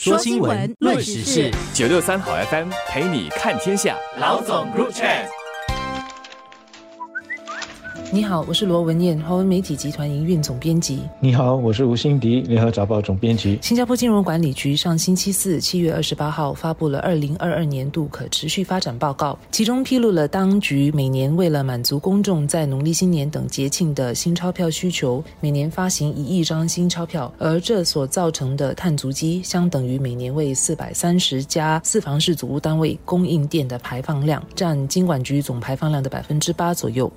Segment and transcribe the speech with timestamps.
[0.00, 3.96] 说新闻，论时事，九六三好 FM 陪你看天下。
[4.20, 5.04] 老总入场。
[8.10, 11.00] 你好，我是罗文燕，华文媒体集团营运总编辑。
[11.20, 13.58] 你好，我是吴欣迪，联合早报总编辑。
[13.60, 37.12] 新加坡金融管理局上星期四七月二十八号发布了二零二二年度可持续发展报告，其中披露了当局每年为了满足公众在农历新年等节庆的新钞票需求，每年发行一亿张新钞票，而这所造成的碳足迹相等于每年为四百三十家四房式组屋单位供应电的排放量，占金管局总排放量的百分之八左右。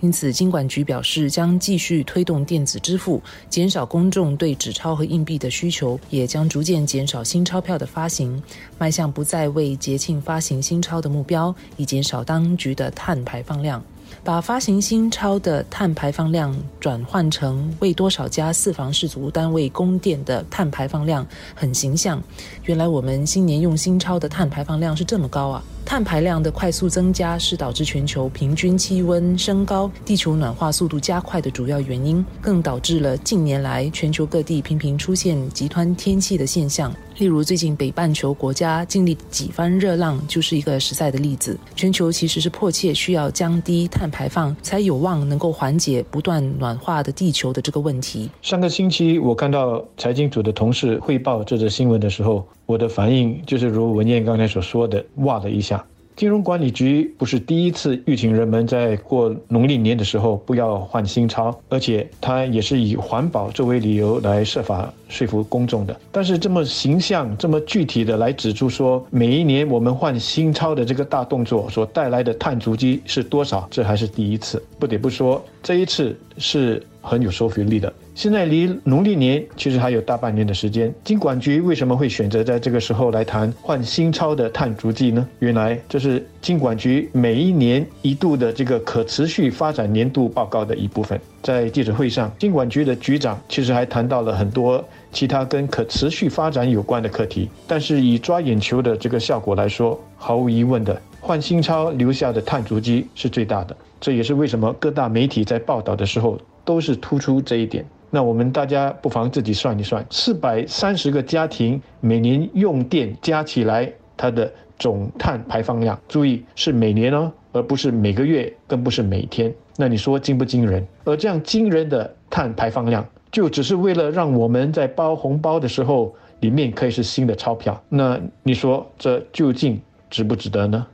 [0.00, 8.42] 因此，金管局表示将继续推动电子支付，减少公众对纸钞和硬币的需求，也将逐渐减少新钞票的发行，
[8.78, 13.82] 迈向不再为节庆发行新钞的目标，以减少当局的碳排放量。
[14.22, 22.22] 把发行新钞的碳排放量转换成为多少家四房式组屋单位供电的碳排放量，很形象。
[22.64, 25.64] 原来我们新年用新钞的碳排放量是这么高啊！
[25.92, 36.90] 碳排量的快速增加是导致全球平均气温升高、地球暖化速度加快的主要原因，更导致了近年来全球各地频频出现极端天气的现象。
[37.18, 41.58] 例如，最近北半球国家经历几番热浪，就是一个实在的例子。
[41.76, 48.30] 全球其实是迫切需要降低碳排放，才有望能够缓解不断暖化的地球的这个问题。
[48.40, 55.84] 上个星期，我看到财经组的同事汇报这则新闻的时候，我的反应就是如文燕刚才所说的，哇的一下。
[56.16, 65.94] 金融管理局不是第一次预请人们在过农历年的时候不要换新钞，而且他也是以环保作为理由来设法说服公众的。
[66.10, 74.62] 但是这么形象、这么具体的来指出说，每一年我们换新钞的这个大动作所带来的碳足迹是多少，这还是第一次。
[74.78, 76.82] 不得不说，这一次是。
[77.04, 77.92] 很有说服力的。
[78.14, 85.26] 现在离农历年其实还有大半年的时间，金管局为什么会选择在这个时候来谈换新钞的碳足迹呢？
[85.38, 91.18] 原来这是金管局每一年一度的这个可持续发展年度报告的一部分。
[91.42, 103.74] 在记者会上，金管局的局长其实还谈到了很多其他跟可持续发展有关的课题，但是以抓眼球的这个效果来说，毫无疑问的换新钞留下的碳足迹是最大的。
[103.98, 106.38] 这也是为什么各大媒体在报道的时候。
[106.64, 107.84] 都是突出这一点。
[108.14, 119.50] 那我们大家不妨自己算一算，四百三十个家庭每年用电加起来，它的总碳排放量，注意是每年哦，而不是每个月，更不是每天。
[119.78, 120.86] 那你说惊不惊人？
[121.04, 127.82] 而这样惊人的碳排放量，就只是为了让我们在包红包的时候，里面可以是新的钞票。
[127.88, 129.80] 那你说这究竟
[130.10, 130.86] 值不值得呢？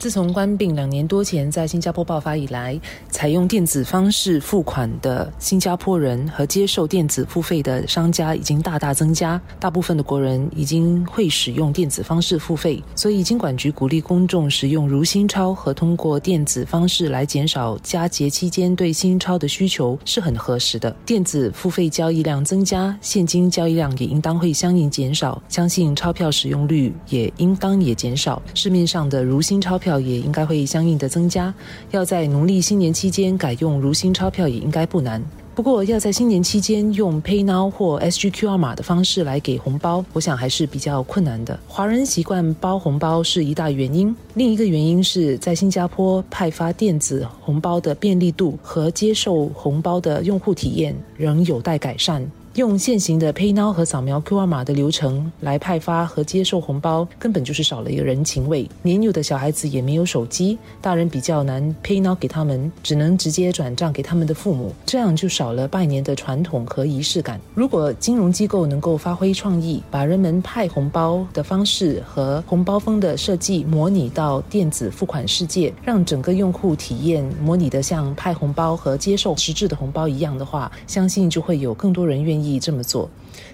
[0.00, 2.80] 自从关病两年多前在新加坡爆发以来，
[3.10, 9.38] 采用电子方式付款的新加坡人和接受电子付费的商家已经大大增加。
[9.58, 20.90] 大部分的国人已经会使用电子方式付费，所以金管局鼓励公众使用如新钞和通过电子方式来减少佳节期间对新钞的需求是很合适的。
[21.04, 28.40] 电子付费交易量增加，现金交易量也应当会相应减少，相信钞票使用率也应当也减少。
[28.54, 29.89] 市面上的如新钞票。
[29.90, 31.52] 票也应该会相应的增加。
[31.90, 35.20] 要在农历新年期间改用如新钞票也应该不难。
[35.52, 41.58] 不过要在新年期间用 PayNow 或 SGQR 码的方式来给红包，我想还是比较困难的。
[41.66, 52.24] 华人习惯包红包是一大原因，另一个原因是在新加坡派发电子红包的便利度和接受红包的用户体验仍有待改善。
[52.56, 58.68] 用现行的 PayNow 和扫描 QR 码的流程来派发和接受红包，根本就是少了一个人情味。
[58.82, 67.40] 年幼的小孩子也没有手机，大人比较难 PayNow 给他们，只能直接转账给他们的父母，这样就少了拜年的传统和仪式感。
[67.54, 82.39] 如果金融机构能够发挥创意，把人们派红包的方式和红包封的设计模拟到电子付款世界，让整个用户体验模拟的像派红包和接受实质的红包一样的话，相信就会有更多人愿意。
[82.42, 83.08] 意这么做，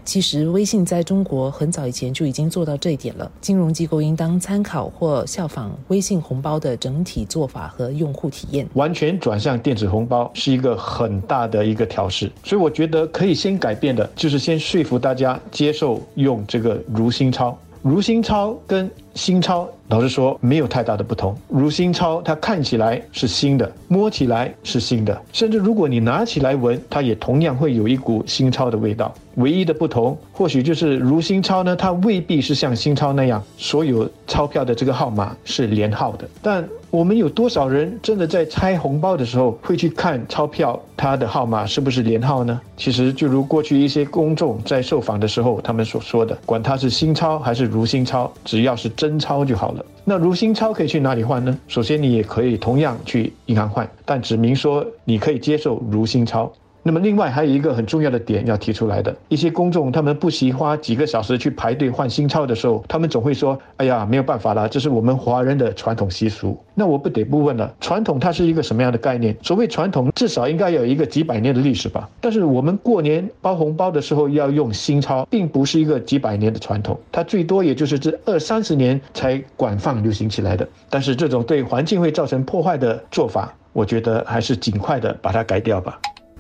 [0.05, 3.31] 其实微信在中国很早以前就已经做到这一点了。
[3.41, 8.67] 金融机构应当参考或效仿微信红包的整体做法和用户体验。
[8.75, 17.57] 完全转向电子红包是一个很大的一个调试，所以我觉得可以先改变的，就是先说服大家接受用这个如新钞。
[17.83, 21.37] 如新钞跟新钞，老实说没有太大的不同。
[21.49, 29.15] 如新钞它看起来是新的，摸起来是新的，甚至如果你拿起来闻，它也同样会有一股新钞的味道。
[29.37, 36.27] 唯一的不同，或许就是如新钞呢，它未必是像新钞那样，所有钞票的这个号码是连号的。
[36.41, 42.59] 但我们有多少人真的在拆红包的时候会去看钞票它的号码是不是连号呢？
[42.79, 49.76] 其实就如过去一些公众在受访的时候他们所说的，管它是新钞还是如新钞，只要是真钞就好了。
[50.05, 51.59] 那如新钞可以去哪里换呢？
[51.69, 56.53] 首先你也可以同样去银行换，但指明说你可以接受如新钞。
[56.87, 69.37] 那么，另外还有一个很重要的点要提出来的，一些公众他们不惜花几个小时去排队换新钞的时候，他们总会说：“哎呀，没有办法了，这是我们华人的传统习俗。”那我不得不问了，传统它是一个什么样的概念？
[69.43, 72.09] 所谓传统，至少应该有一个几百年的历史吧。
[72.21, 80.69] 但是我们过年包红包的时候要用新钞，并不是一个几百年的传统，它最多也就是这二三十年才广泛流行起来的。
[80.89, 85.99] 但是这种对环境会造成破坏的做法，我觉得还是尽快的把它改掉吧。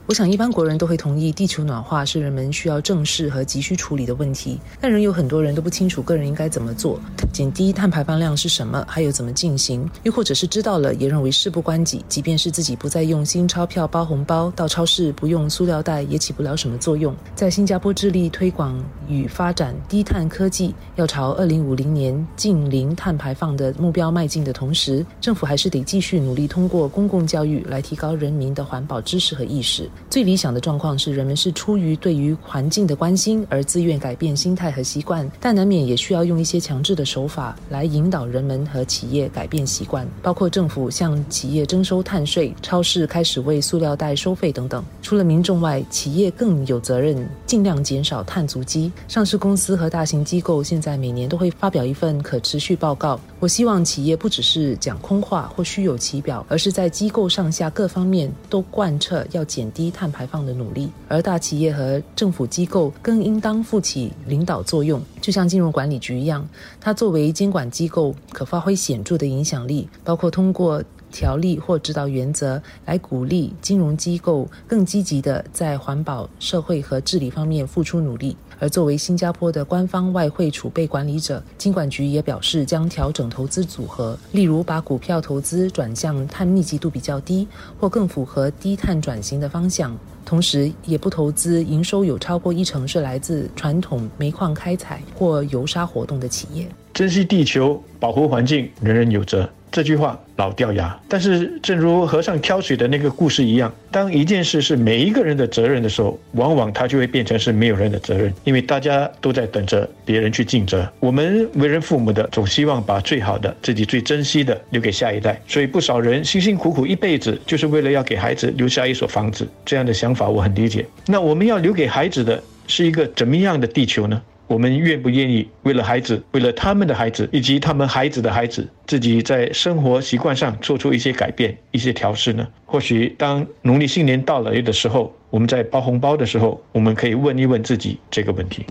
[0.08, 4.61] 我想，一般国人都会同意，地球暖化是人们需要正视和急需处理的问题。
[4.81, 7.00] 但仍有很多人都不清楚个人应该怎么做，
[7.32, 9.85] 减低碳排放量是什么，还有怎么进行。
[10.05, 12.05] 又或者是知道了，也认为事不关己。
[12.08, 17.12] 即便是自己不再用新钞票包红包，到超市不用塑料袋，也起不了什么作用。
[17.35, 29.91] 在新加坡致力推广与发展低碳科技，要朝二零五零年近零碳排放的目标迈进的同时，政府还是得继续努力，通过公共教育来提高人民的环保知识和意识。
[30.08, 44.84] 最理想的状况是，人们是出于对于环境的关心而自愿改变心态和习惯，但难免也需要用一些强制的手法来引导人们和企业改变习惯，包括政府向企业征收碳税、超市开始为塑料袋收费等等。
[45.02, 48.90] 除了民众外，企业更有责任尽量减少碳足迹。
[49.08, 53.19] 上市公司和大型机构现在每年都会发表一份可持续报告。
[53.38, 60.90] 我希望企业不只是讲空话或虚有其表，而是在机构上下各方面都贯彻要减低碳排放的努力。
[61.08, 66.46] 而大企业和政府机构更应当负起领导作用，就像金融管理局一样，
[66.80, 70.82] 它作为监管机构，可发挥显著的影响力，包括通过
[71.16, 78.36] 条例或指导原则来鼓励金融机构更积极的在环保、社会和治理方面付出努力。
[78.58, 87.46] 而作为新加坡的官方外汇储备管理者，金管局也表示将调整投资组合，例如把股票投资转向碳密集度比较低
[87.80, 96.66] 或更符合低碳转型的方向，同时也不投资营收有超过一成是来自传统煤矿开采或油砂活动的企业。
[96.96, 99.46] 珍惜地球，保护环境，人人有责。
[99.70, 110.90] 这句话老掉牙，但是正如和尚挑水的那个故事一样，当一件事是每一个人的责任的时候，往往它就会变成是没有人的责任，因为大家都在等着别人去尽责。
[110.98, 119.46] 我们为人父母的，总希望把最好的、自己最珍惜的留给下一代，所以不少人辛辛苦苦一辈子，就是为了要给孩子留下一所房子。
[119.66, 120.87] 这样的想法我很理解。
[121.04, 124.22] 那我们要留给孩子的是一个怎么样的地球呢？
[124.46, 132.46] 我们愿不愿意为了孩子，为了他们的孩子以及他们孩子的孩子，自己在生活习惯上做出一些改变、一些调试呢？
[132.64, 138.64] 或许当农历新年到来的时候，我们在包红包的时候，我们可以问一问自己这个问题。